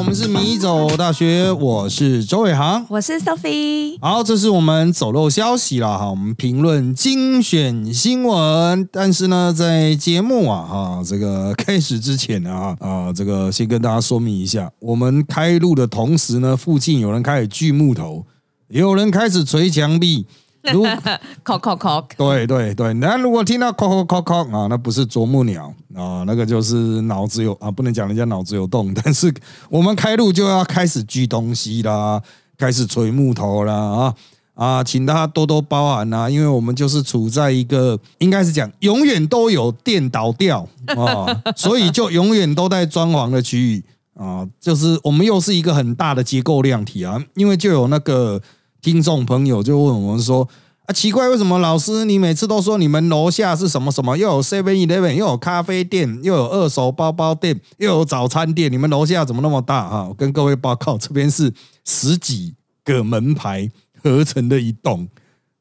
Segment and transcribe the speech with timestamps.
[0.00, 3.98] 我们是米走大学，我是周伟航，我是 Sophie。
[4.00, 8.88] 好，这是我们走漏消息了哈，我们评论精选新闻。
[8.90, 18.24] 但是呢，在节目啊哈这个开始之前啊啊，这个先跟大家说明一下，我们开录的同时呢，附近有人开始锯木头，
[18.68, 20.24] 有人开始捶墙壁。
[20.62, 20.84] 如，
[21.44, 29.32] cock cock cock，对对对，那如果听到 cock cock cock 啊，那不是啄木鸟啊，那个就是脑子有啊，不能讲人家脑子有洞，但是
[29.70, 32.20] 我们开路就要开始锯东西啦，
[32.58, 34.14] 开始锤木头啦啊
[34.54, 48.38] 啊，请大家多多包涵呐，因为我们就是处在一个应该是讲永远都有电倒掉啊， 所以就永远都在装潢的区域啊，就是我们又是一个很大的结构量体啊，因为就有那个。
[48.82, 50.48] 听众朋友就问我们说
[50.86, 54.16] ：“啊，奇怪，为什么老师你每次都说你们楼下是什么什么？
[54.16, 59.88] 又有 Seven Eleven，又有咖啡店，又有二手包包店，又有早餐店，你们楼下怎么那么大？
[59.88, 61.52] 哈，我跟各位报告，这边是
[61.84, 63.70] 十几个门牌
[64.02, 65.06] 合成的一栋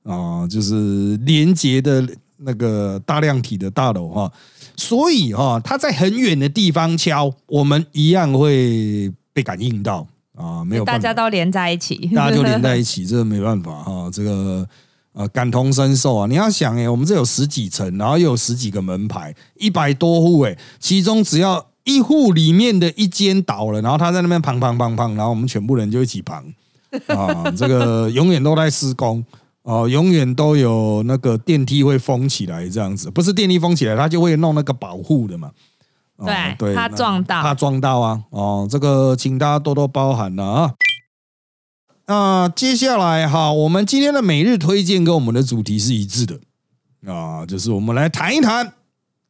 [0.04, 4.32] 啊，就是连接的那个大量体的大楼哈，
[4.78, 10.08] 所以哈，它在很远的地方敲，我们一样会被感应到。”
[10.40, 14.10] 啊，没有，大家都连在一起， 大家就连在一起，这没办法哈。
[14.10, 14.66] 这个
[15.12, 16.28] 呃，感同身受啊。
[16.28, 26.42] 你要想哎，我们这有十几层，然后又有十几个门牌，一百多户哎，其中只要一户里面的一间倒了，然后他在那边砰砰砰砰，然后我们全部人就一起砰
[27.14, 27.52] 啊。
[27.52, 29.22] 这个永远都在施工
[29.64, 35.52] 哦，永远都有那个电梯会封起来这样子，不是电梯封起来，他就会弄那个保护的嘛。
[36.58, 38.24] 对，他撞到，他撞到啊！
[38.30, 40.74] 哦，这个请大家多多包涵了啊。
[42.08, 46.40] 那接下来哈，我们今天的每日推荐跟我们的主题是一致的
[47.12, 48.74] 啊，就是我们来谈一谈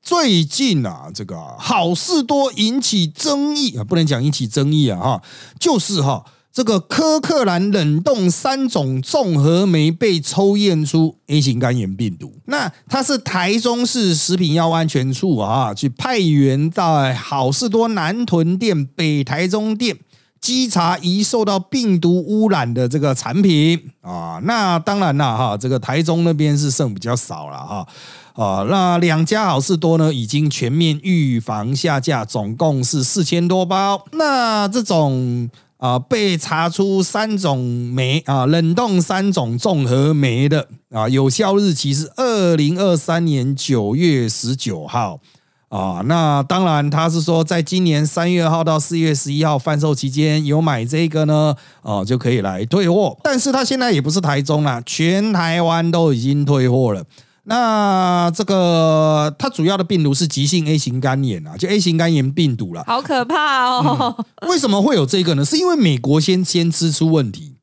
[0.02, 5.24] 最近啊，这个好事多引起争议啊，不能讲引起争议啊哈，
[5.60, 6.26] 就是哈。
[6.52, 19.96] 这个科克兰冷冻三种综合酶被抽验出 A 型肝炎病毒，那它是台中市食品药安全处啊，去派员在好事多南屯店、北台中店
[20.42, 24.42] 稽查疑受到病毒污染的这个产品啊。
[24.44, 27.88] 那当然了哈，这个台中那边是剩比较少了哈
[28.34, 28.66] 啊。
[28.68, 34.04] 那两家好事多呢，已经全面预防下架，总共是四千多包。
[34.14, 35.48] 那这种。
[35.80, 45.22] 啊，被查出三种酶啊，冷冻三种综合酶的啊，有效日期是二零二三年九月十九号
[45.70, 46.02] 啊。
[46.06, 53.18] 那当然，他是说在今年三月号到四月十一号贩售期间有买这个呢，哦就可以来退货。
[53.24, 57.02] 但是他现在也不是台中啦，全台湾都已经退货了。
[57.50, 64.24] 那这个它主要的病毒是急性 A 型肝炎啊，就 A 型肝炎病毒了，好可怕哦！
[64.48, 65.44] 为什么会有这个呢？
[65.44, 67.56] 是因为美国先先吃出问题，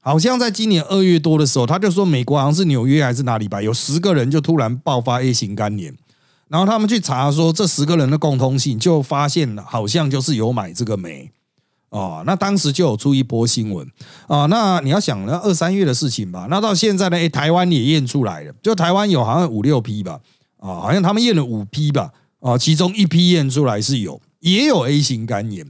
[0.00, 5.94] 好像在今年二月多的时候，他就说美国好像是纽约还是哪里吧，有十个人就突然爆发 A 型肝炎，
[6.48, 11.30] 然后他们去查说这十个人的共通性，就发现好像就是有买这个酶。
[11.94, 13.86] 哦，那当时就有出一波新闻
[14.26, 14.46] 啊。
[14.46, 16.48] 那你要想，那二三月的事情吧。
[16.50, 17.16] 那到现在呢？
[17.16, 20.18] 哎，台湾也验出来了，就台湾有好像五六批吧。
[20.58, 22.10] 啊，好像他们验了五批吧。
[22.40, 25.64] 啊，其中一批验出来是有，也有 A 型肝炎。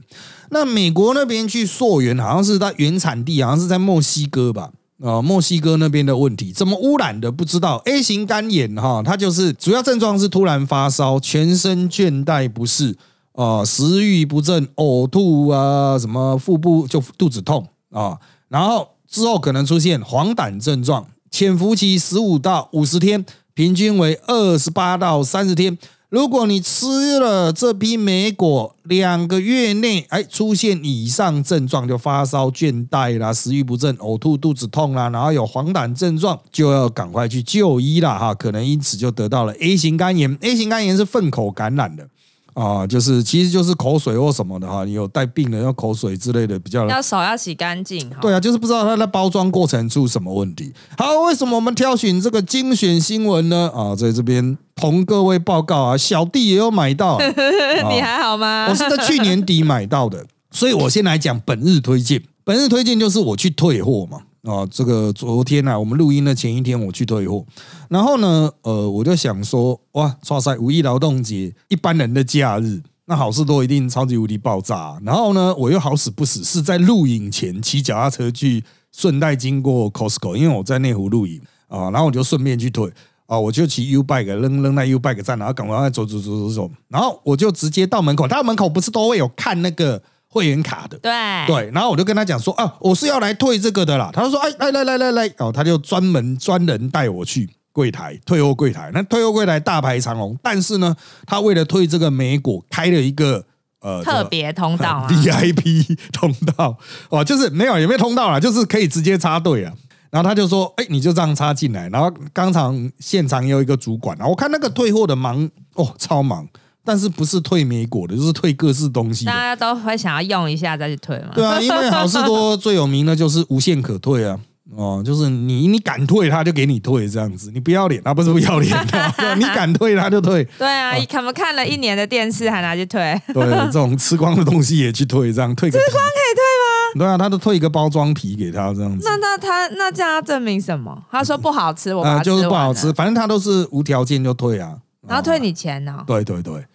[0.49, 4.71] 那美国那边去溯源，好像是在原产地，好像是在墨西哥吧。
[5.03, 7.77] 啊，墨西哥那边的问题怎么污染的不知道。
[7.85, 12.97] A 型肝炎哈，它就是主要症状是突然发烧，全身倦怠不适。
[13.35, 25.77] 啊，食欲不振、呕吐啊，什么腹部就肚子痛啊，然后之后可能出现黄疸症状，潜伏期十五到五十天，平均为二十八到三十天。
[26.09, 40.37] 如果你吃了这批莓果，两个月内哎出现以上症状，就发烧、倦怠啦、食欲不振、呕吐、肚子痛啦，然后有黄疸症状，就要赶快去就医了哈，可能因此就得到了 A 型肝炎。
[40.39, 42.07] A 型肝炎是粪口感染的。
[42.55, 48.09] 啊，就是其实就是口水或什么的哈，你有带病人要口水之类的比较要手要洗干净。
[48.21, 50.73] 对啊，就是不知道它的包装过程出什么问题。
[50.97, 53.69] 好，为什么我们挑选这个精选新闻呢？
[53.75, 57.19] 啊，在这边同各位报告啊，小弟也有买到，
[57.91, 58.67] 你还好吗？
[58.69, 62.23] 我是在去年底买到的，所以我先来讲本日推荐。
[62.45, 64.19] 本日推荐就是我去退货嘛。
[64.45, 67.43] 啊，这个昨天呢，我们录音的前一天我去退货，
[67.89, 74.99] 然后呢，呃，我就想说，哇，哇塞，五一劳动节，一般人的假日，那好事多一定超级无敌爆炸。
[75.03, 82.91] 然后呢，我又好死不死是在录影前骑脚踏车去，顺带经过 Costco，因为我在内湖录影啊，然后我就顺便去退
[83.25, 90.03] 啊，我就骑 U bike 扔扔在 U bike 站，然后赶快走走走走走，然后我就直接到门口，他门口不是都会有看那个。
[90.35, 90.97] 会员卡的。
[90.97, 91.11] 对
[91.47, 94.09] 对，然后我就跟他讲说啊，我是要来退这个的啦。
[94.11, 98.91] 他就说哎，来来来来来，哦，他就专门专人带我去柜台退货柜台。
[98.93, 100.93] 那退货柜台大排长龙，但是呢，
[101.25, 103.45] 他为了退这个美果，开了一个
[103.79, 106.77] 呃特别通道啊 VIP 通道
[107.09, 109.71] 哦，就是没有也没通道了，就是可以直接插队啊。
[110.11, 116.47] 然后他就说：“哎，你就这样插进来。”然后刚场现场有一个主管啊，我看那个退货的忙哦，超忙，
[116.85, 119.25] 但是不是退美果的，就是退各式东西。
[119.25, 121.31] 大家都会想要用一下再去退嘛？
[121.33, 124.39] 对啊，因为好事多最有名的就是无限可退啊。
[124.75, 127.51] 哦，就是你你敢退，他就给你退这样子。
[127.53, 130.43] 你不要脸啊，不是不要脸的， 你敢退他就退。
[130.57, 132.99] 对啊，看不看了一年的电视还拿去退？
[133.33, 135.69] 对， 这种吃光的东西也去退，这样退。
[135.69, 136.99] 吃光可以退吗？
[136.99, 139.07] 对啊，他都退一个包装皮给他这样子。
[139.07, 141.03] 那那他那这样要证明什么？
[141.11, 144.73] 他说不好吃，我啊就是不好吃，反正他都是无条件就退啊。
[145.07, 146.03] 然后退你钱呢？
[146.07, 146.65] 对对对。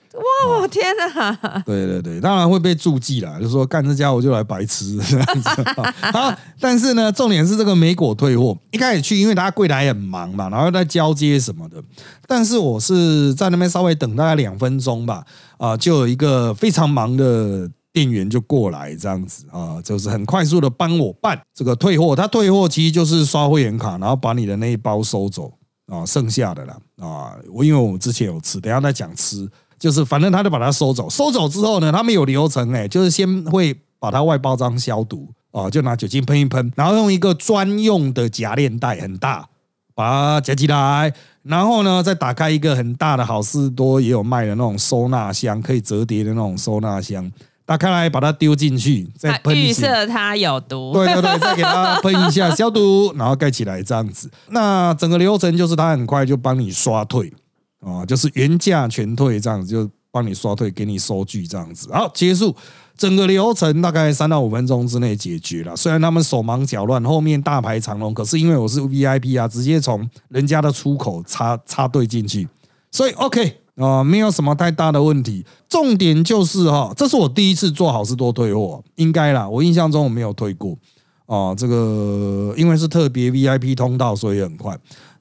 [0.49, 0.61] 哇！
[0.61, 1.63] 我天哪！
[1.67, 5.49] 对对对，当然会被注记了，就说干这家伙就来白吃这样子。
[6.13, 11.83] 好，但是呢，重点是这个美果退货，一开始去，因为他柜台很忙嘛，然后在交接什么的。
[12.27, 15.25] 但是我是在那边稍微等大概两分钟吧，
[15.59, 22.15] 啊，就有一个非常忙的店员就过来这样子啊，就是很快速的帮我办这个退货。
[22.15, 25.53] 他退货其实就是刷会员卡，然后把你的那一包收走
[25.87, 29.49] 啊，剩下的啦啊，我因为我之前有吃，等下再讲吃。
[29.81, 39.49] 就是反正他就把它收走，收走之后呢，他们有流程哎，就是先会把它外包装消毒啊，就拿酒精喷一喷，然后用一个专用的夹链袋很大
[39.95, 41.13] 把它夹起来，
[41.43, 47.33] 然后呢再打开一个很大的好事多也有卖的那种收纳箱，可以折叠的那种收纳箱，
[47.65, 54.31] 打开来把它丢进去，再喷预设它有毒，对对对，再给它喷一下消毒，然后盖起来这样子。
[54.51, 57.33] 那整个流程就是它很快就帮你刷退。
[57.81, 61.89] 啊，就是原价全退这样子，就帮你刷退，给你收据这样子。
[61.93, 62.55] 好，结束
[62.97, 65.75] 整个流程大概三到五分钟之内解决了。
[65.75, 72.47] 虽然他们手忙脚乱，后面大排长龙，可是因为我是 VIP 啊，直接从人家的出口插插队进去，
[72.91, 75.47] 所以 OK 啊，没有什么太大的问题。
[75.69, 80.77] 重点就是哈，这是我第一次做好事多退货，应该啦，我印象中我没有退过
[81.25, 81.55] 啊。
[81.55, 84.77] 这个因为是特别 VIP 通道，所以很快。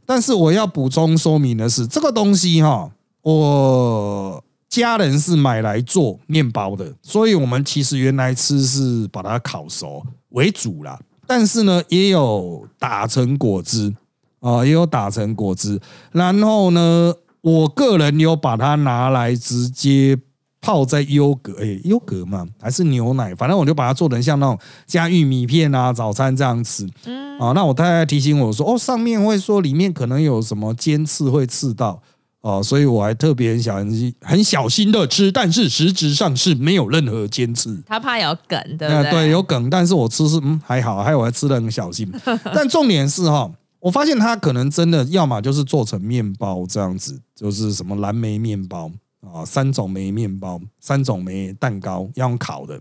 [0.10, 2.90] 但是我要补充说明的是，这个东西哈，
[3.22, 11.00] 我家人是买来做面包的，所以我们其实原来吃是把它烤熟为主啦。
[11.28, 13.94] 但是呢，也有打成果汁
[14.40, 15.80] 啊，也有打成果汁。
[16.12, 20.18] 然后呢，我个人有把它拿来直接。
[20.62, 26.88] 泡在优格，哎，优格嘛，还是牛奶，反正我就把它做成像那种加玉米片啊，早餐这样吃。
[27.06, 32.02] 嗯，啊，那我太太提醒我说，哦，上面会说里面可能有什么尖刺会刺到，
[32.42, 37.82] 哦，所以我还特别很小心、很小心的吃，但是实质上是没有任何尖刺。
[37.88, 39.12] 他怕有梗，对不对？
[39.12, 42.12] 对，有梗，但是我吃是嗯还好，还有我还吃的很小心。
[42.54, 48.92] 但重点是哈，我发现它可能真的要么就是做成面包这样子，就是什么蓝莓面包。
[49.22, 52.80] 啊，三种梅面包，三种梅蛋糕要用烤的，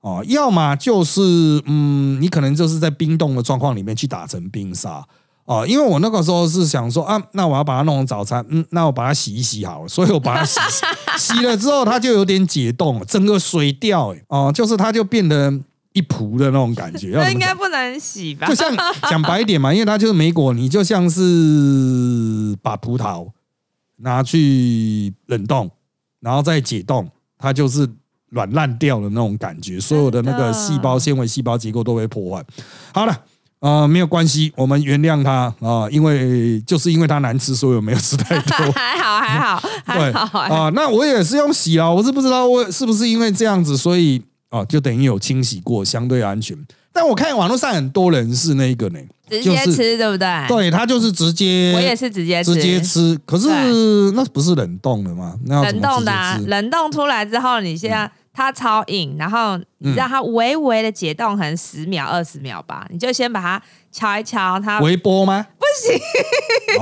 [0.00, 1.20] 哦，要么就是
[1.64, 5.06] 嗯，你可能就是在冰冻的状况里面去打成冰沙，
[5.44, 10.58] 哦，因为我那个时候是想说啊，那我要把它弄成早餐，嗯，那我把它洗一洗好了，所以我把它洗
[11.16, 15.52] 洗了之后，它就有点解冻，整个水掉，哎，哦，就是它就变得
[15.92, 18.48] 一扑的那种感觉，那应该不能洗吧？
[18.48, 18.74] 就像
[19.08, 23.28] 讲白一点嘛，因为它就是梅果，你就像是把葡萄。
[24.02, 25.70] 拿去冷冻，
[26.20, 27.88] 然后再解冻，它就是
[28.30, 32.44] 软烂掉的那种感觉，所有的那个细胞、纤维、细胞结构都被破坏。
[32.94, 33.20] 好了，
[33.60, 38.56] 呃，没有关系，我们原谅它啊，因为就是因为它难吃，所以我没有吃太多。
[38.72, 40.70] 还好，还好，还好啊。
[40.74, 46.56] 那我也是用洗啊，我是不知道我是不是因为这样子，所以啊，就等于有清洗过，相对安全。
[46.92, 49.00] 但我看网络上很多人是那个呢。
[49.30, 50.26] 直接吃对不对？
[50.48, 51.72] 对，他就是直接。
[51.76, 53.48] 我也是直接直接吃，可是
[54.10, 55.36] 那不是冷冻的吗？
[55.46, 65.46] 冷冻的，啊冷冻出来之后，你现在它超硬，然后你让它微微的解冻，可能十秒、二十秒吧，你就先把它敲一敲，它微波吗？
[65.60, 65.96] 不行，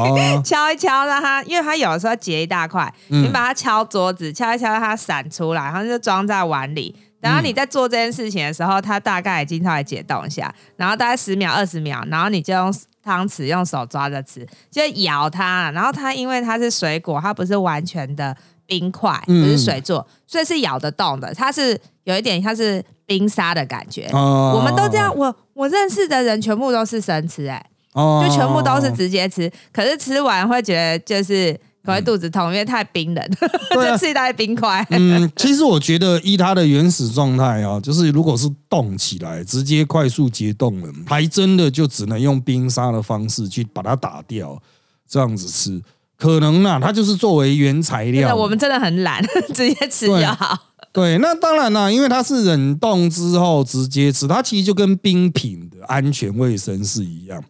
[0.43, 6.95] 敲一敲让它，因为它有的时候结一大块，你把它敲桌子，敲一敲让它散出来，然后就装在碗里。
[7.21, 12.73] 然后你在做这件事情的时候，它大概已经稍微解冻一下，然后大概十秒、二十秒，然后你就用
[13.03, 15.71] 汤匙用手抓着吃，就咬它。
[15.73, 21.35] 然后它因为它是水果，它不是完全的冰块，不是水做，所以是咬得动的。
[21.35, 24.09] 它是有一点像是冰沙的感觉。
[24.13, 29.51] 我们都这样，我我认识的人全部都是生吃，哎，就全部都是直接吃。
[29.73, 31.59] 可是吃完会觉得就是。
[31.89, 33.31] 可能会肚子痛，因为太冰冷，
[33.73, 34.87] 就吃一大堆冰块。
[34.91, 44.61] 嗯，其实我觉得依它的原始状态啊， 就是如果是冻起来，直接快速解冻了，还真的就只能用冰沙的方式去把它打掉，
[45.09, 45.81] 这样子吃。
[46.17, 48.35] 可能啊，它就是作为原材料。
[48.35, 50.59] 我们真的很懒， 直接吃就好。
[50.93, 57.41] 对，那当然啦，因为它是冷冻之后直接吃，它其实就跟冰品的安全卫生是一样。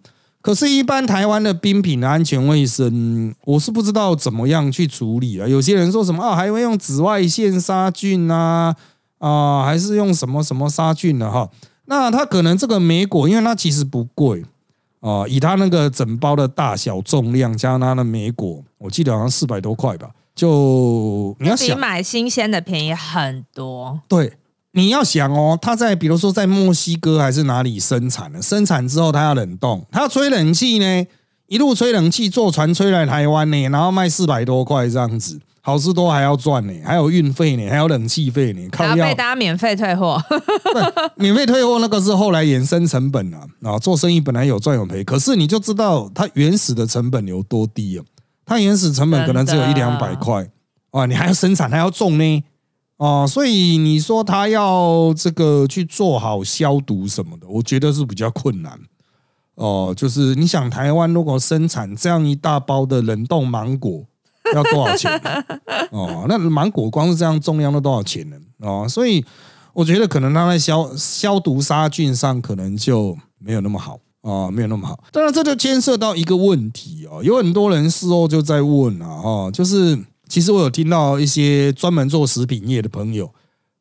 [0.48, 5.46] 可是，一般台湾的冰品的安全卫生，我是不知道怎么样去处理啊。
[5.46, 8.74] 有些人说什么啊，还会用紫外线杀菌啊，
[9.18, 11.50] 啊，还是用什么什么杀菌的哈。
[11.84, 14.42] 那它可能这个莓果，因为它其实不贵
[15.00, 20.08] 啊，以它那个整包的大小、重量加上它的莓果，我记得好像四百多块吧。
[20.34, 24.00] 就你要比想，买新鲜的便宜很多。
[24.08, 24.32] 对，
[24.78, 31.04] 你要想哦，它在比如说在墨西哥还是哪里生产的，生产之后它要冷冻，它要吹冷气呢，
[31.49, 40.23] 一路吹冷气坐船吹来台湾呢，然后卖四百多块这样子，好事多还要赚呢，还有运费呢，还有冷气费呢，靠要被大家免费退货，
[41.16, 48.04] 免费退货那个是后来衍生成本啊啊，做生意本来有赚有赔，可是你就知道它原始的成本有多低啊，
[48.47, 50.49] 它原始成本可能只有一两百块
[50.92, 52.44] 啊，你还要生产还要种呢。
[52.98, 58.78] 哦，所以你说他要这个去做好消毒什么的，我觉得是比较困难。
[59.54, 64.04] 哦，就是你想台湾如果生产这样一大包的冷冻芒果，
[64.54, 65.10] 要多少钱？
[65.90, 68.36] 哦，那芒果光是这样重量都多少钱呢？
[68.58, 69.24] 哦，所以
[69.72, 75.02] 我觉得可能它在消消毒杀菌上可能就没有那么好啊、没有那么好。
[75.10, 79.96] 当然，这就牵涉到一个问题哦，有很多人事后就在问啊，哦，就是
[80.28, 83.32] 其实我有听到一些专门做食品业的朋友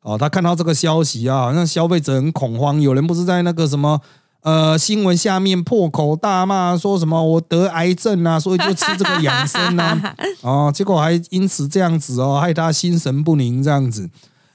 [0.02, 4.00] 哦，他看到这个消息啊，好像消费者很恐慌，有人不是在那个什么。
[4.42, 14.08] 呃，新闻下面破口大骂，说什么我得癌症啊，所以就吃这个养生啊， 哦，结果还因此这样子哦，害他心神不宁这样子。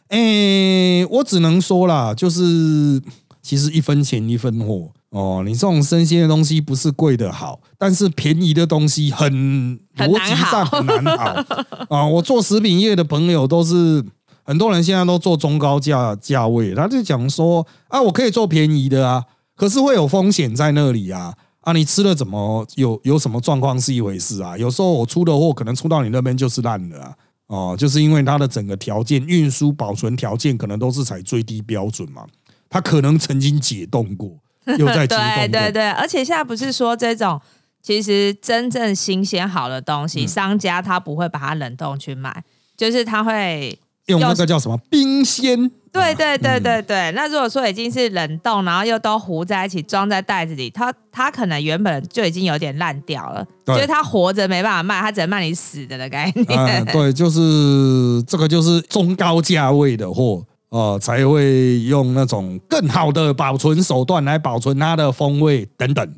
[0.07, 3.01] 诶，我只能说啦，就是
[3.41, 12.05] 其实一分钱一分货哦，你这种生鲜的东西不是贵的好，但是便宜的东西很很逻辑上很难好啊。
[12.05, 14.03] 我做食品业的朋友都是。
[14.45, 19.23] 很多人现在都做中高价价位，他就讲说啊，我可以做便宜的啊，
[19.55, 21.71] 可是会有风险在那里啊啊！
[21.71, 24.57] 你吃了怎么有有什么状况是一回事啊？
[24.57, 27.15] 有时候我出的货可能出到你那边就是烂的啊，
[27.47, 32.25] 哦，就是因为它的整个条件、运输、保存条件可能都是采最低标准嘛，
[32.69, 34.29] 它可能曾经解冻过，
[34.77, 37.39] 又在解冻，对对对，而且现在不是说这种。
[37.85, 42.41] 其实真正新鲜好的东西，嗯商家他不会把它冷冻去卖，
[42.77, 56.57] 就是他会用那个叫什么冰鲜，对对对嗯对对，那如果说已经是冷冻，然后又都糊在一起装在袋子里，它它可能原本就已经有点烂掉了，对就是它活着没办法卖，它只能卖你死的的概念。
[56.57, 60.41] 嗯，对，就是这个就是中高价位的货。
[60.73, 66.13] 呃，才会用那种更好的保存手段来保存它的风味等等。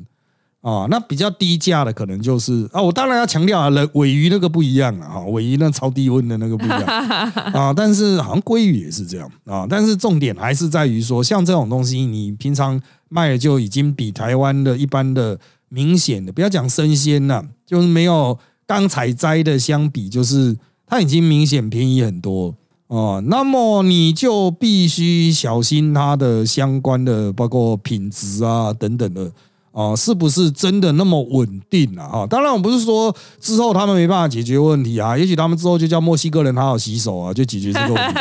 [0.62, 6.82] 啊、那比较低价的可能就是啊，我当然要强调啊，人尾鱼那个不一样啊，哈，尾鱼那超低温的那个不一样。
[7.52, 9.30] 啊，但是好像鲑鱼也是这样。
[9.44, 18.36] 啊，但是重点还是在于说，像这种东西，你平常卖的就已经比台湾的一般的明显的，不要讲生鲜了，就是没有
[18.66, 22.52] 刚采摘的相比，就是它已经明显便宜很多
[22.88, 23.22] 哦。
[23.26, 29.30] 那么你就必须小心它的相关的，包括品质啊等等的。
[29.72, 32.08] 哦，是不是真的那么稳定啊？
[32.08, 38.18] 哈，当然我不是说之后他们没办法解决问题啊，也许他们之后就叫墨西哥人好好洗手啊，就解决这个问题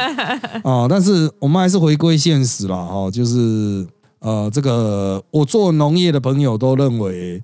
[0.64, 0.86] 啊。
[0.92, 3.88] 但是我们还是回归现实啦，哈，就是
[4.20, 7.42] 呃，这个我做农业的朋友都认为，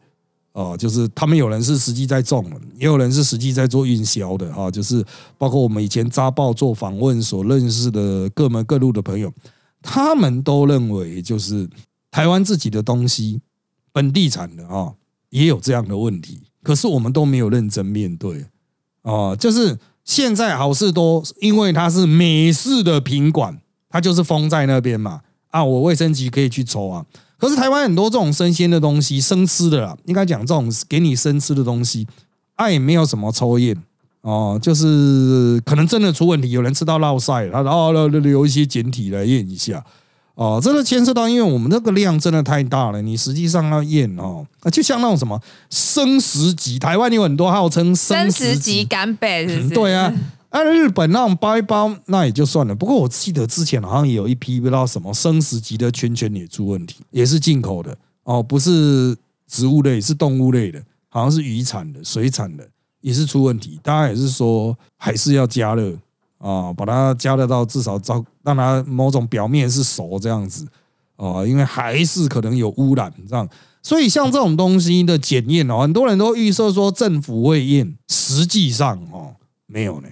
[0.54, 5.04] 哦、就是他们有人是实际在种，也有人是实际在做运销的哈、就是
[5.38, 9.32] 包括我们以前扎报做访问所认识的各门各路的朋友，
[9.82, 11.70] 他们都认为就是
[12.10, 13.42] 台湾自己的东西。
[13.94, 14.94] 本地产的啊、
[15.32, 18.46] 也有这样的问题，可是我们都没有认真面对
[19.02, 27.06] 哦、就是现在好事多，因为它是美式的品管，它就是封在那边嘛啊，我卫生局可以去抽啊。
[27.42, 32.08] 可是台湾很多这种生鲜的东西，生吃的啦，应该讲这种给你生吃的东西，
[32.56, 33.76] 啊也没有什么抽验
[34.22, 39.84] 哦，就是可能真的出问题，有人吃到落晒，他哦留留一些简体来验一下。
[40.36, 49.76] 哦，这个牵涉到，因为我们那个量真的太大了，你实际上要验哦，啊，就像那种什么生食级，台湾有很多号称生食食级干贝是不是？
[49.76, 50.12] 对啊，
[50.52, 52.76] 按日本那种包一包，那也就算了。
[52.76, 59.16] 不过我记得之前好像也有一批不知道什么生食级的圈圈也出问题，也是进口的哦，不是
[59.48, 62.68] 植物类，是动物类的，好像是渔产的、水产的
[63.00, 63.80] 也是出问题。
[63.82, 65.98] 大家也是说还是要加热
[66.38, 70.68] 啊，把它加热到至少照让它某种表面是熟这样子
[71.16, 73.48] 啊，因为还是可能有污染这样。
[73.82, 79.34] 所以像这种东西的检验哦，很多人都预设说政府会验，实际上哦
[79.66, 80.10] 没有呢。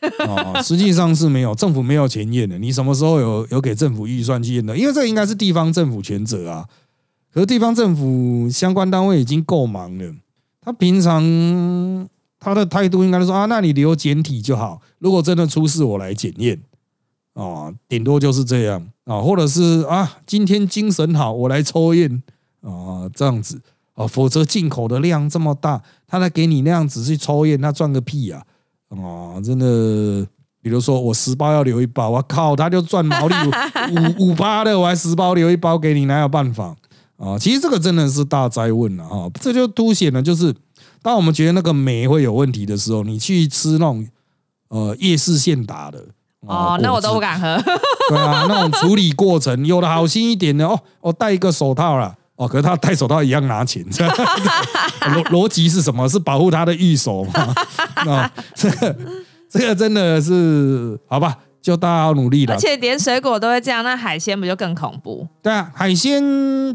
[0.26, 2.58] 哦，实际上是没有，政府没有钱验的。
[2.58, 4.76] 你什么时候有有给政府预算去验的？
[4.76, 6.64] 因为这应该是地方政府全责啊。
[7.32, 10.14] 可是地方政府相关单位已经够忙了，
[10.60, 11.22] 他平常
[12.38, 14.80] 他的态度应该是说啊，那你留简体就好。
[14.98, 16.60] 如果真的出事，我来检验
[17.34, 22.22] 啊，顶多就是这样啊，或者是啊，今天精神好，我来抽验
[22.62, 23.60] 啊，这样子
[23.94, 28.44] 啊，否则进口的量这么大，他来给你那样子去抽验，那赚个屁啊！
[28.90, 30.26] 哦，真的，
[30.62, 33.34] 比如说我十包要留一包，我靠，他就赚毛利
[34.18, 36.74] 五五八的，我还十包留一包给你，哪有办法
[37.16, 37.38] 啊？
[37.38, 39.30] 其实这个真的是大灾问了啊！
[39.40, 40.54] 这就凸显了，就是
[41.02, 44.06] 当我们觉得那个煤会有问题的时候，你去吃那种
[44.68, 46.02] 呃夜市现打的
[46.46, 47.60] 哦，那我都不敢喝。
[48.08, 52.16] 对啊，那种处理过程有的好心一点的哦，我戴一个手套了。
[52.38, 56.08] 哦，可是他戴手套一样拿钱， 逻逻辑是什么？
[56.08, 57.54] 是保护他的玉手吗？
[58.06, 58.96] 啊，这个
[59.50, 61.36] 这个真的是好吧？
[61.60, 62.54] 就大家要努力了。
[62.54, 65.26] 而且连水果都会这样，那海鲜不就更恐怖？
[65.42, 66.22] 对啊，海鲜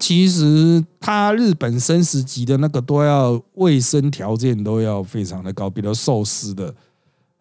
[0.02, 6.74] 其实它日本生食级的那个都要卫生条件都要非常的高，比如寿司的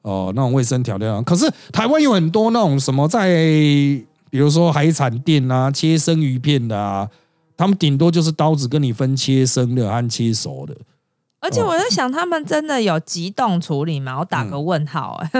[0.02, 1.24] 哦那种卫生条件。
[1.24, 3.26] 可是台湾有很多那种什么在，
[4.30, 7.08] 比如说海产店啊，切生鱼片的啊。
[7.62, 10.74] 他们顶多就是刀子跟你分切生的和切熟的，
[11.38, 14.18] 而且我在想，他们真的有急冻处理吗？
[14.18, 15.30] 我打个问号哎。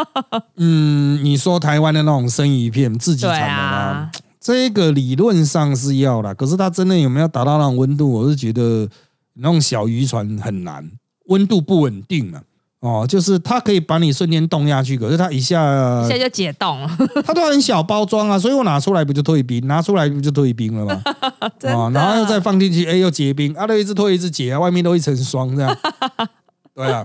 [0.56, 4.10] 嗯，你说台湾的那种生鱼片自己产的吗？
[4.40, 8.10] 这个理论上是要的，可是它真的有没有达到那种温度？
[8.10, 8.88] 我是觉得
[9.34, 10.90] 那种小渔船很难，
[11.26, 12.40] 温度不稳定嘛。
[12.80, 16.88] 哦，就是它可以把你瞬间冻下去，可是它一下一下就解冻了。
[17.26, 19.66] 它都很小包装啊，所以我拿出来不就退冰？
[19.66, 21.02] 拿出来不就退冰了吗？
[21.42, 25.76] 啊，然后又再放进去，哎，又结冰，啊，都一直退一直结啊，外面都一层霜这样。
[26.72, 27.04] 对啊，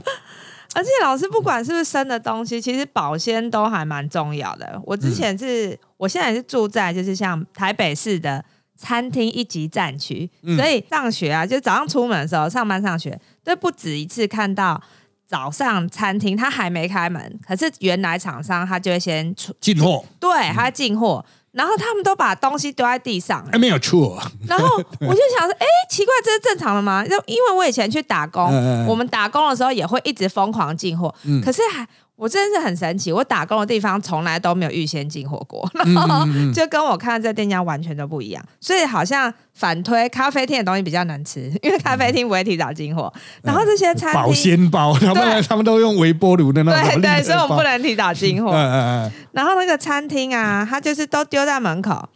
[0.75, 4.79] 而且老师不管是不是生的东西，其实保鲜都还蛮重要的。
[4.85, 8.45] 我之前是我现在是住在就是像台北市的
[8.77, 14.79] 餐厅一级战区，所以上学啊，就早上出门的时候上班上学，都不止一次看到。
[15.27, 24.21] 早上餐厅他还没开门，可是原来厂商他就会先出进货，对，他进货，然后他们都把东西丢在地上，没有错。
[24.47, 24.65] 然后
[25.01, 27.03] 我就想说，哎，奇怪，这是正常的吗？
[27.05, 31.87] 就因为我以前去打工，我们打工的时候也会一直疯狂进货，可是还。
[32.15, 48.51] 我真的是很神奇，我打工的地方从来都没有预先进货过，然后 就跟我看这店家完全都不一样，所以好像反推咖啡厅的东西比较难吃，因为咖啡厅不会提早进货，然后这些餐厅保鲜包，他们他们都用微波炉的那种，对对，所以我们不能提早进货。
[49.33, 52.07] 然后那个餐厅啊，他就是都丢在门口，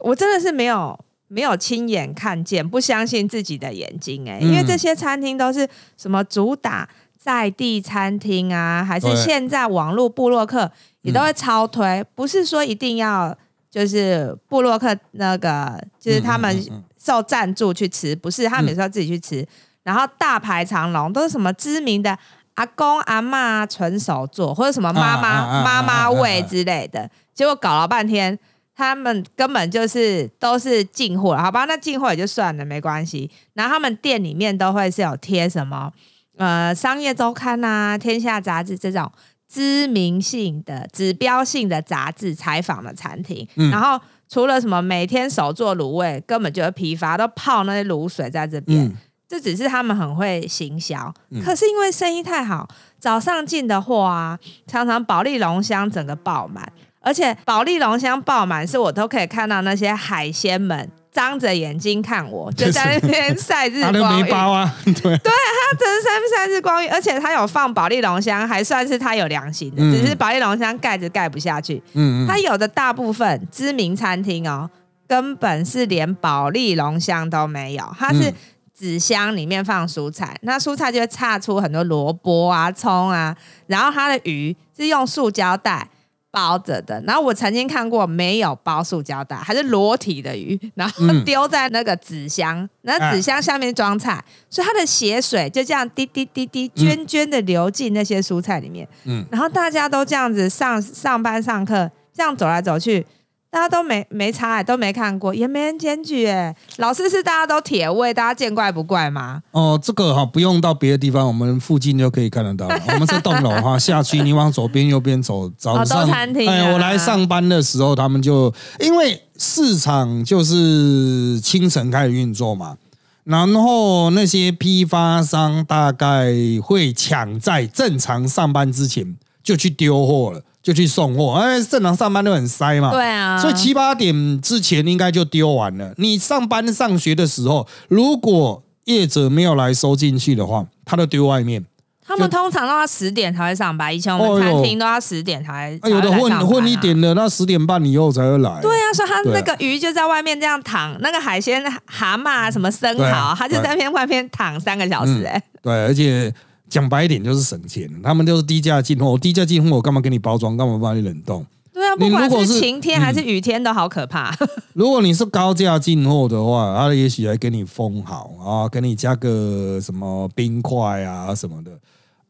[0.00, 6.88] 我真的是没有没有亲眼看见，不相信自己的眼睛哎，因为这些餐厅都是什么主打。
[7.24, 13.34] 在地餐厅啊，还是现在网络布洛克也都会超推，不是说一定要
[13.70, 16.54] 就是布洛克那个，就是他们
[17.02, 19.48] 受赞助去吃，不是他们有时候自己去吃，
[19.84, 22.18] 然后大排长龙，都是什么知名的
[22.56, 28.38] 阿公阿妈纯手做，或者什么妈妈妈妈味之类的，结果搞了半天，
[28.76, 35.90] 他们根本就是都是进货，好吧，那进货也就算了，没关系，然后他们店里面都会是有贴什么。
[36.36, 39.10] 呃，商业周刊呐，天下杂志这种
[39.48, 48.92] 知名性的、指标性的杂志采访的餐厅，然后除了什么每天手做卤味，根本就是批发，都泡那些卤水在这边。
[49.26, 52.68] 这只是他们很会行销，可是因为生意太好，
[52.98, 56.70] 早上进的货啊，常常保利龙箱整个爆满，
[57.00, 60.88] 而且保利龙箱爆满，是我都可以看到那些海鲜们。
[61.14, 64.30] 张着眼睛看我，就在那边晒日光浴。
[64.32, 71.80] 啊， 对，对，他真晒晒日光浴，而且他有放保利龙箱，还算是他有良心的，只是保利龙箱盖子盖不下去。
[71.92, 74.68] 嗯嗯，他有的大部分知名餐厅哦，
[75.06, 78.34] 根本是连保利龙箱都没有，它是
[78.76, 83.36] 纸箱里面放蔬菜，那蔬菜就会差出很多萝卜啊、葱啊，
[83.68, 85.88] 然后它的鱼是用塑胶袋。
[86.34, 98.86] 包着的，然后我曾经看过没有包塑胶袋，还是裸体的鱼，然后丢在那个纸箱，那纸箱下面装菜，所以它的血水就这样滴滴滴滴涓涓的流进那些蔬菜里面。
[99.04, 103.06] 嗯，然后大家都这样子上上班上课，这样走来走去，
[103.54, 106.52] 大家都没没查，都没看过，也没人检举哎。
[106.78, 109.40] 老师是大家都铁胃，大家见怪不怪吗？
[109.52, 112.66] 哦，这个哈不用到别的地方，我们附近就可以看得到。
[112.92, 122.76] 我们这栋楼哈，下去你往左边、右边走，早上哎，我来上班的时候，他们就因为市场就是清晨开始运作嘛，
[123.22, 130.40] 然后那些批发商大概会抢在正常上班之前就去丢货了。
[130.64, 135.92] 就去送货，哎，正常上班都很塞嘛，对啊，所以七八点之前应该就丢完了。
[135.98, 141.62] 你上班上学的时候，如果业者没有来收进去的话，他都丢外面。
[142.02, 145.78] 他们通常都要十点才会上班，以前我们餐厅都要十点才。
[145.84, 148.62] 有的混混一点的，那十点半以后才会来。
[148.62, 156.32] 对啊，所以他那个鱼就在外面这样躺，那个海鲜蛤蟆什么生蚝，他就在边外面躺三个小时，哎，对，而且。
[156.74, 161.46] 讲白一点就是省钱，他们都是低价进货，低价进货我干嘛给你包装，干嘛帮你冷冻？
[161.72, 164.36] 对啊，不管是晴天还是雨天都好可怕。
[164.74, 171.70] 如果你是高价进货的话，他也许还给你封好啊，给你加个什么冰块啊什么的，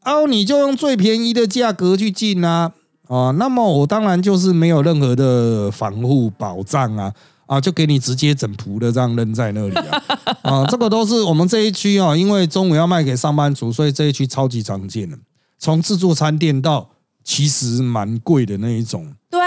[0.03, 2.71] 哦，你就用最便宜的价格去进啊
[3.07, 7.11] 啊，那么我当然就是没有任何的防护保障啊。
[7.47, 10.03] 啊，就给你直接整仆的这样扔在那里啊！
[10.41, 15.15] 啊，这个都是我们这一区啊，因为中午要卖给上班族，所以这一区超级常见的。
[15.59, 16.89] 从自助餐店到
[17.23, 19.39] 其实蛮贵的那一种，对，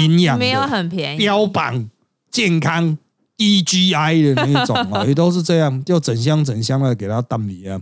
[0.00, 1.90] 营养没有很便宜，标榜
[2.30, 2.96] 健康
[3.36, 7.80] EGI 的那一种啊， 也都是这样，就整箱整箱的给他当米啊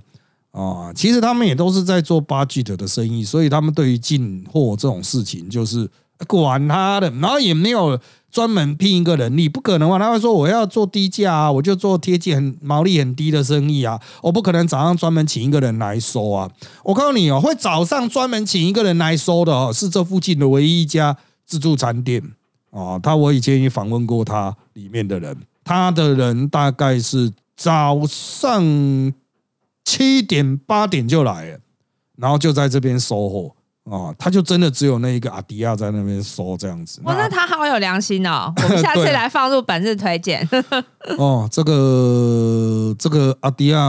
[0.50, 0.92] 啊！
[0.94, 5.88] 其实他们也都是在做 budget 的生意，所以他们对于进货这种事情就是
[6.26, 8.00] 管他的，然后也没有。
[8.30, 9.98] 专门聘一个人力不可能啊！
[9.98, 16.50] 他会说我要做低价啊，我就做贴近很毛利很低的生意啊，我不可能早上专门请一个人来收啊！
[16.84, 22.22] 我告诉你哦，会早上专门请一个人来收的哦，是这附近的唯一一家自助餐店
[22.70, 22.98] 啊。
[22.98, 29.12] 他我以前也访问过他里面的人，他的人大概是早上
[29.84, 31.58] 七点八点就来了，
[32.16, 33.54] 然后就在这边收货。
[33.90, 37.00] 哦，他就真的只有那一个阿迪亚在那边收这样子。
[37.04, 38.52] 哇，那他好有良心哦！
[38.54, 40.46] 我们 下次来放入本日推荐。
[41.16, 43.80] 哦，这个这个阿迪亚，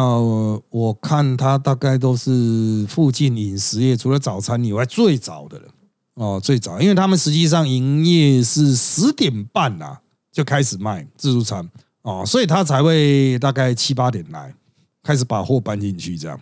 [0.69, 5.65] 我看他大概都是附近饮食业除了早餐以外最早的了。
[6.13, 9.99] 哦，最早，因为他们实际上营业是十点半啊
[10.31, 11.69] 就开始卖自助餐
[12.03, 14.53] 哦，所以他才会大概七八点来
[15.03, 16.39] 开始把货搬进去这样。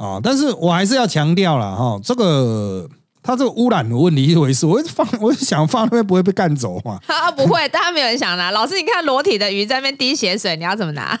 [0.00, 0.18] 啊！
[0.22, 2.88] 但是我还是要强调了哈，这个
[3.22, 4.64] 它这个污染的问题一回事。
[4.64, 6.98] 我放，我想放那边不会被干走嘛？
[7.06, 8.50] 啊，不会，大家没有人想拿。
[8.50, 11.18] 老师，你看裸体的鱼在那边滴血水，你要怎么拿？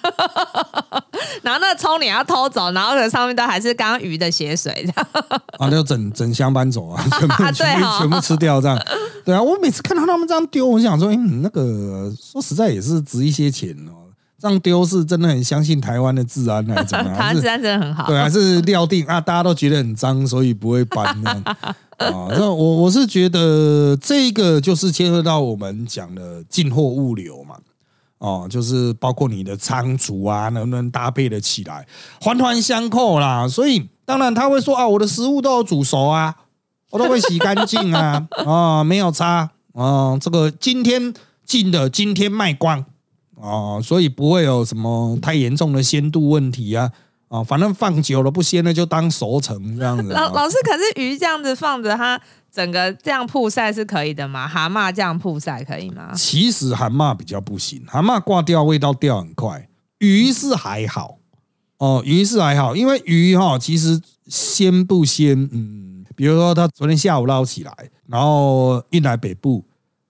[1.42, 5.06] 然后那个葱你要偷走，然后可上面都还是刚刚鱼的血水，这样
[5.60, 8.78] 啊，就整整箱搬走啊，全部全部全部吃掉这样。
[9.26, 13.99] 对啊，我每次看到他们这样丢，我想说，嗯，那个说实在也是值一些钱哦。
[14.40, 17.14] 这样丢是真的很相信台湾的治安还是怎么样？
[17.18, 18.06] 台湾治安真的很好。
[18.06, 21.74] 对，还是料定啊，大家都觉得很脏，所以不会搬啊。
[21.98, 27.56] 那我我是觉得这个就是牵涉到我们讲的进货物流嘛。
[28.18, 31.86] 哦，就是包括你的仓储啊，能不能搭配的起来，
[32.20, 33.46] 环环相扣啦。
[33.46, 36.34] 所以当然他会说啊，我的食物都有煮熟啊，
[36.90, 41.12] 我都会洗干净啊，啊， 没有差啊，这个今天
[41.44, 42.84] 进的今天卖光。
[43.36, 46.90] 哦，所以不会有什么太严重的鲜度问题啊！
[47.28, 50.12] 啊，反正放久了不鲜了，就当熟成这样子。
[50.12, 52.20] 老老师，可是鱼这样子放着，它
[52.52, 54.48] 整个这样曝晒是可以的吗？
[54.48, 56.12] 蛤蟆这样曝晒可以吗？
[56.14, 59.68] 其实蛤蟆比较不行，蛤蟆挂掉味道掉很快。
[59.98, 61.18] 鱼是还好
[61.78, 67.72] 哦，鱼是还好，因为鱼哈其实鲜不鲜，嗯，比如说他昨天下午捞起来，
[68.06, 69.64] 然后运来北部，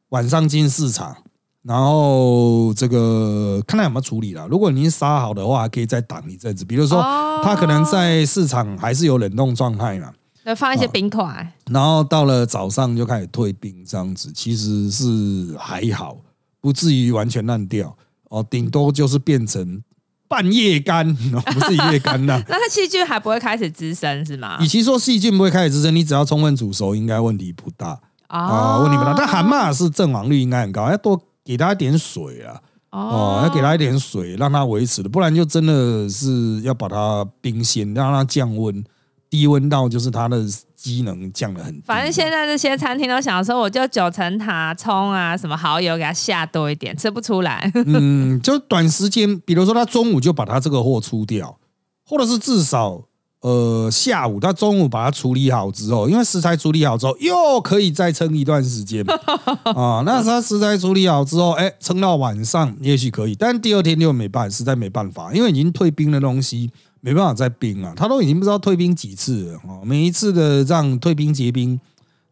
[0.09, 1.15] 晚上进市场。
[1.62, 4.49] 然后这个看他有没有处理了。
[4.49, 6.64] 如果您杀好的话，还可以再挡一阵子。
[6.64, 7.03] 比如说，
[7.44, 10.11] 他可能在市场还是有冷冻状态嘛，
[10.44, 11.53] 那放一些冰块。
[11.70, 16.16] 然后到了早上就开始退冰，这样子其实是还好，
[16.62, 17.94] 不至于完全烂掉。
[18.31, 19.83] 哦，顶多就是变成
[20.29, 24.57] 半夜干， 不是夜干那 那它细菌还不会开始滋生是吗？
[24.62, 29.12] 与其说细菌不会开始滋生，你只要充分煮熟，应该问题不大啊，问题不大。
[29.14, 31.20] 但蛤蟆是阵亡率应该很高，要多。
[31.51, 32.61] 给他一点水啊，
[32.91, 38.85] 哦，要给他一点水，让他维持的，不然就真的是要把它冰鲜，让它降温，
[39.29, 40.45] 低温到就是它的
[40.77, 41.83] 机能降了很低。
[41.85, 47.69] 反正现在这些餐厅都想说，我就九层塔、葱啊，什么蚝油给它下多一点，吃不出来。
[47.85, 51.59] 嗯，就短时间，比如说他中午就把他这个货出掉，
[52.07, 53.03] 或者是至少
[53.40, 59.05] 呃下午，他中午把它处理好之后，因为食材处理好之后又可以再撑一段时间
[59.74, 60.03] 啊。
[60.05, 67.92] 那他食材处理好之后，哎，撑到晚上也许可以，但第二天就没办，实在没办法，因为已经退冰的东西没办法再冰了。
[67.96, 71.81] 他都已经不知道退冰几次了哦，每一次的让退冰结冰。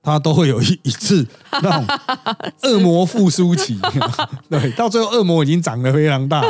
[0.01, 1.27] 他都会有一一次
[1.61, 1.85] 那种
[2.63, 3.79] 恶魔复苏期，
[4.49, 6.41] 对，到最后恶魔已经长得非常大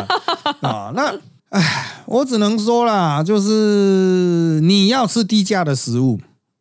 [0.60, 0.92] 啊。
[0.94, 1.12] 那
[1.50, 6.20] 唉，我只能说啦，就是你要吃低价的食物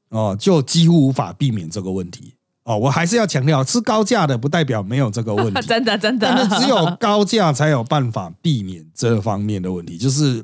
[0.09, 2.77] 哦，就几乎无法避免这个问题哦。
[2.77, 10.43] 我还是要强调，吃高价的不代表没有这个问题， 真的真的，但是只有高价才有办法避免这方面的问题，就是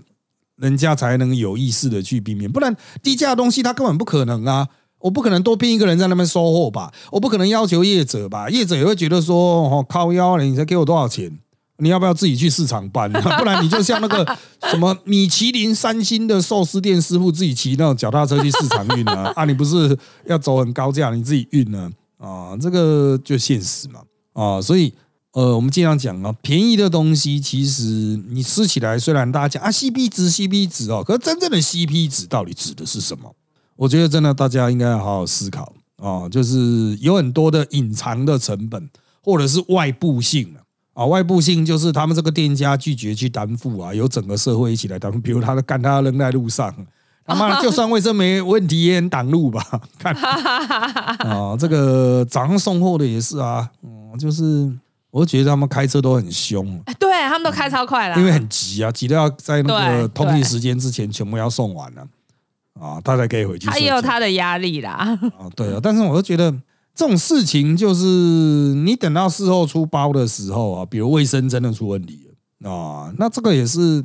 [0.57, 4.67] 人家才能有意识的去避免，不然低价的东西它根本不可能啊。
[4.99, 6.89] 我不可能多聘一个人在那边收货吧？
[7.11, 8.49] 我不可能要求业者吧？
[8.49, 9.35] 业者也会觉得说
[9.67, 11.37] ：“哦，靠腰了，你才给我多少钱？
[11.77, 13.11] 你要不要自己去市场搬？
[13.11, 14.37] 不然你就像那个
[14.69, 19.31] 什么米其林三星的寿司店师傅自己骑那种脚踏车去市场运啊？
[19.35, 21.91] 啊，你不是要走很高价，你自己运呢？
[22.17, 24.01] 啊，这个就现实嘛！
[24.33, 24.93] 啊，所以
[25.33, 27.83] 呃，我们经常讲啊，便宜的东西其实
[28.29, 33.35] 你吃起来虽然大家讲啊 CP 值 CP 值哦，可是真正的 CP 值到底指的是什么？
[33.75, 36.29] 我觉得真的，大家应该要好好思考啊！
[36.29, 38.89] 就是有很多的隐藏的成本，
[39.23, 40.62] 或者是外部性啊。
[40.93, 45.19] 外部性就是他们这个店家拒绝去担负啊，由整个社会一起来担负。
[45.19, 46.73] 比如他的干他扔在路上，
[47.25, 49.63] 他妈就算卫生没问题也能挡路吧？
[49.97, 54.71] 看啊，这个早上送货的也是啊，嗯，就是
[55.09, 62.05] 我觉得他们开车都很凶，对他们都开超快了，因为很急啊，急到要在那个通勤时间之前全部要送完了。
[62.79, 63.67] 啊，他才可以回去。
[63.67, 64.91] 他也有他的压力啦。
[64.91, 66.53] 啊，对啊，但是我就觉得
[66.95, 72.27] 这种事情，就是你等到事后出包的时候啊，比如卫生真的出问题
[72.61, 74.03] 了啊，那这个也是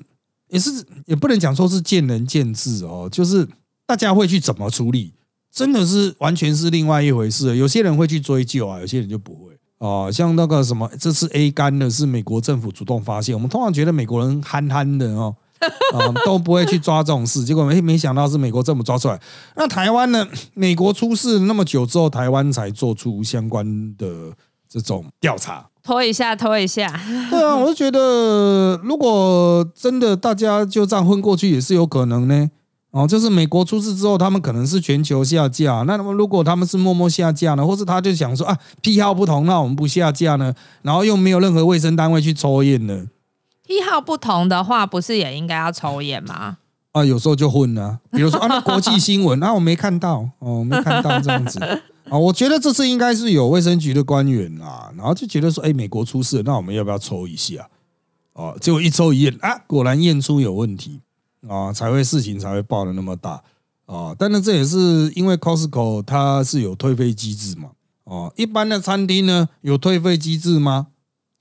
[0.49, 3.47] 也是也不能讲说是见仁见智哦，就是
[3.87, 5.13] 大家会去怎么处理，
[5.53, 7.57] 真的是完全是另外一回事。
[7.57, 9.53] 有些人会去追究啊，有些人就不会
[9.87, 10.11] 啊。
[10.11, 15.37] 像那个什么，这次 A 肝的是美国政府主动发现，我们通常觉得美国人憨憨的哦。
[15.95, 19.21] 啊，都不会去抓这种事，结果没没想到是美国政府抓出来。
[19.57, 20.27] 那台湾呢？
[20.55, 24.33] 美国出事那么久之后，台湾才做出相关的
[24.69, 26.89] 这种调查，拖一下，拖一下。
[27.31, 32.51] 对啊，我就觉得，如果真的大家就这样混过去，也是有可能呢。
[32.91, 35.83] 哦，就是美国出事之后，他们可能是全球下架。
[35.87, 40.55] 那么，如果他们是默默下架呢，或是他就想说啊，癖好不同，那我们不下架呢？
[40.81, 43.05] 然后又没有任何卫生单位去抽验呢？
[43.69, 46.57] 一号不同的话，不是也应该要抽验吗？
[46.93, 48.01] 啊，有时候就混了。
[48.11, 51.63] 比如说啊，那国际新闻啊，我没看到哦，没看到这样子
[52.11, 52.19] 啊。
[52.19, 57.69] 我觉得这次应该是有卫生局的官员啊，然后就觉得说，哎，美国出事，那我们要不要抽一下？
[58.33, 61.01] 哦，结果一抽一验啊，果然验出有问题
[61.47, 63.43] 啊，才会事情才会爆的那么大
[63.85, 64.15] 啊。
[64.19, 67.71] 但是这也是因为 Costco 它是有退费机制嘛？
[68.05, 70.87] 哦，一般的餐厅呢有退费机制吗？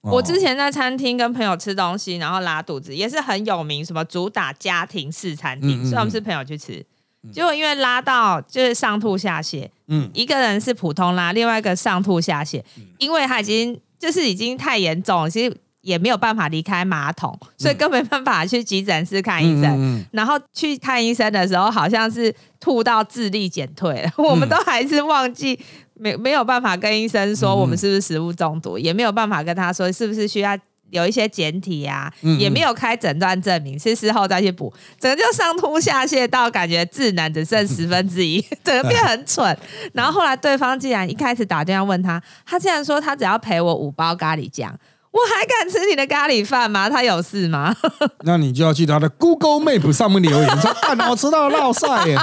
[0.02, 6.86] 我之前在餐厅跟朋友吃东西，然后拉肚子，也是很有名，什么主打家庭式餐厅，所以我们是朋友去吃，
[7.34, 12.64] 结果因为拉到就是上吐下泻，嗯，一个人是普通拉，另外一个上吐下泻，
[13.00, 25.60] 因为他已经就是已经太严重，其实也没有办法离开马桶，所以更没办法去急诊室看医生，然后去看医生的时候，好像是吐到智力减退了， 我们都还是忘记。
[26.00, 30.56] 没没有办法跟医生说我们是不是食物中毒，也没有办法跟他说是不是需要
[30.92, 39.58] 有一些检体啊，也没有开诊断证明，是事后再去补，整个就上吐下泻到感觉智能只剩十分之一， 整个变很蠢。
[39.94, 44.78] 然后后来对方竟然一开始打电话问他，他竟然说他只要赔我五包咖喱酱。
[45.18, 46.88] 我还敢吃你的咖喱饭吗？
[46.88, 47.76] 他有事吗？
[48.22, 52.16] 那你就要去他的 Google Map 上面留言说：“啊，我吃到了落晒耶！”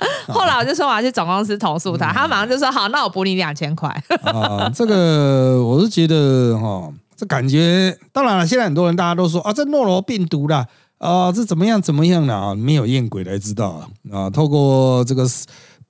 [0.28, 3.88] 后来我就说我要去总公司投诉他，他马上就说：“好，那我补你两千块。
[4.24, 12.54] ”啊，这个我是觉得哈，这感觉当然了，现在很多人大家都说啊，这诺罗病毒啦，啊，这怎么样怎么样的啊？
[12.54, 15.26] 没有验鬼来知道啊，透过这个。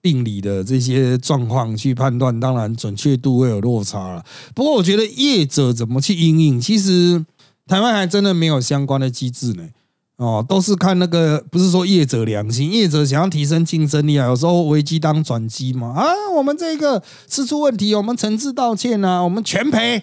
[0.08, 4.24] 病理的这些状况去判断，当然准确度会有落差了。
[4.54, 7.26] 不过，我觉得业者怎么去应应，其实
[7.66, 9.68] 台湾还真的没有相关的机制呢。
[10.16, 15.92] 哦，都是看那个，不是说业者良心，业者想要提升竞争力啊，有时候危机当转机嘛。
[15.92, 20.02] 啊，我们这个是出问题，我们诚挚道歉啊，我们全赔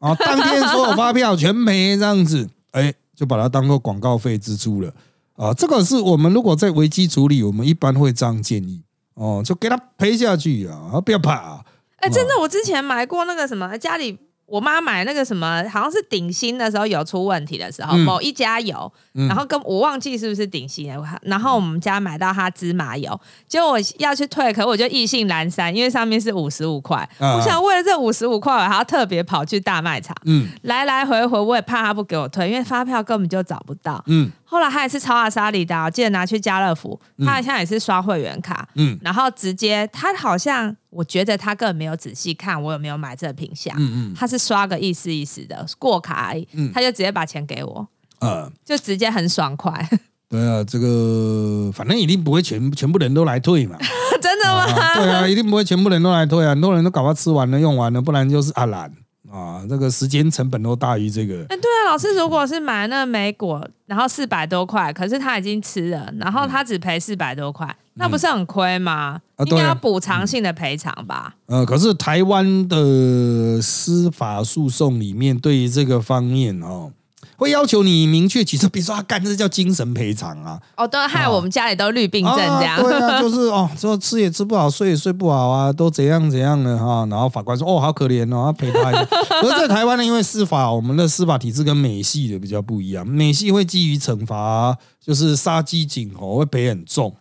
[0.00, 4.92] 啊，当天所有发票全赔这样子，哎，就把它当做广告费支出了
[5.36, 5.54] 啊。
[5.54, 8.82] 这个是我们如果在危机处理，我们一般会这样建议。
[9.14, 11.00] 哦，就给他赔下去啊！
[11.04, 11.34] 不要怕。
[11.34, 11.60] 啊。
[11.96, 34.30] 哎，真的，我之前买过那个什么，家里我妈买那个什么，好像是顶新的时候有出问题的时候，某一家有，然后跟我忘记是不是顶新的，然后我们家买到它芝麻油，结果我要去退，可我就意兴阑珊，因为上面是五十五块，我想为了这五十五块，我还要特别跑去大卖场，嗯，来来回回我也怕他不给我退，因为发票根本就找不到，嗯。
[34.54, 47.88] 后来他也是超阿莎里的，我记得拿去家乐福，他好像也是刷会员卡，嗯，然后直接他好像我觉得他根本没有仔细看我有没有买这个品相，嗯嗯，他是刷个意思意思的过卡，嗯，他就直接把钱给我，
[48.20, 49.88] 呃，就直接很爽快。
[50.30, 53.76] 对啊，这个反正一定不会全全部人都来退嘛，
[54.22, 54.66] 真的吗？
[54.94, 58.90] 对啊，一定不会全部人都来退啊，很多人都搞到吃完了用完了，不然就是阿兰。
[59.34, 61.44] 啊，那个时间成本都大于这个。
[61.48, 69.20] 哎，对啊，老师，如果是买那个梅果，然后四百多块，可是他已经吃了，然后他只赔四百多块，那不是很亏吗？
[69.44, 71.34] 应该要补偿性的赔偿吧？
[71.46, 76.92] 呃，可是台湾的司法诉讼里面对于这个方面哦。
[77.36, 80.60] 会要求你明确举证，比如说他干这叫精神赔偿啊。
[80.76, 82.80] 哦，都害我们家里都绿病症这样。
[82.80, 87.06] 对啊，就是哦，说吃也吃不好，睡也睡不好啊，都怎样怎样的哈。
[87.10, 88.90] 然后法官说，哦，好可怜哦，要赔他。
[89.40, 97.14] 可是，在台湾呢，因为司法，我们的司法体制跟美系的比较不一样，美系会基于惩罚，就是杀鸡儆猴，会赔很重。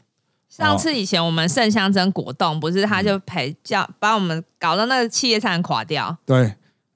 [0.50, 6.16] 上次以前我们圣香珍果冻，不是他就赔叫把我们搞到那个企业差点垮掉。
[6.26, 6.54] 对。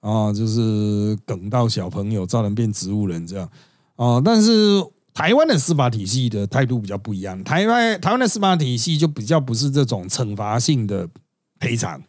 [0.08, 3.50] 啊，就是梗到小朋友，造成变植物人这样
[3.98, 4.22] 啊。
[4.24, 4.82] 但是
[5.13, 11.10] 台湾的司法体系的态度比较不一样，台湾台湾的司法体系就比较不是这种惩罚性的
[11.60, 12.02] 赔偿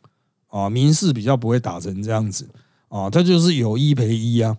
[0.47, 2.49] 啊，民事比较不会打成这样子
[2.89, 4.57] 啊，他就是有一赔一啊，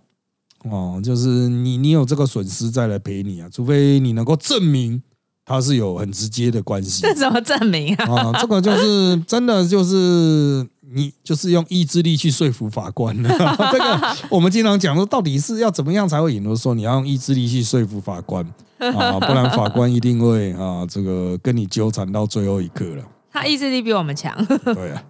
[0.64, 5.02] 哦，就是你你有这个损失再来赔你啊，除非你能够证明
[5.50, 7.02] 它是有很直接的关系。
[7.06, 8.14] 这怎么证明啊？
[8.14, 10.66] 啊，这个就是真的就是。
[10.92, 16.42] 你就是用意志力去说服法官 这个我们经常讲说，到底是要怎么样才会赢？
[16.42, 18.44] 都说你要用意志力去说服法官
[18.78, 23.04] 啊，不然法官一定会啊，这个跟你纠缠到最后一刻了。
[23.30, 24.34] 他意志力比我们强。
[24.64, 25.00] 对啊，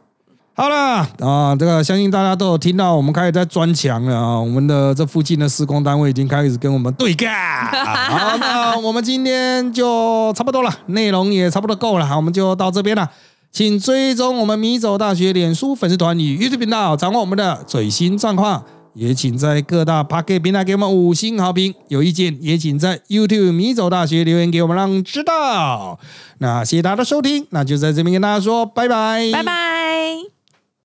[0.61, 4.38] 好了啊，这个相信大家都有听到，我们开始在钻墙了啊。
[4.38, 7.64] 我们的这附近的施工单位已经开始跟我们对干。
[7.73, 13.09] 好，那我们今天就差不多了，内容也差不多够了，好，我们就到这边了。
[13.51, 18.62] 请追踪我们米走大学脸书粉丝团与 YouTube 频道，掌握我们的最新状况。
[18.92, 21.73] 也请在各大 p a r k e t 平台给我们五星好评。
[21.88, 25.99] 有意见也请在 YouTube 米走大学留言给我们，让知道。
[26.37, 29.69] 那谢谢大家的收听，那就在这边跟大家说拜拜，拜拜。